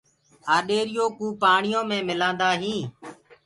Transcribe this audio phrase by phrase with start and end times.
[0.55, 2.85] آڏيري يو ڪوُ پآڻيو مي مِلآندآ هينٚ۔